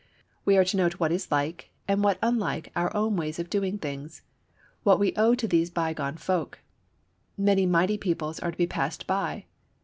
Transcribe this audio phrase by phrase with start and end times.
[0.45, 3.77] We are to note what is like and what unlike our own ways of doing
[3.77, 4.23] things;
[4.81, 6.57] what we owe to these bygone folk.
[7.37, 9.45] Many mighty peoples are to be passed by.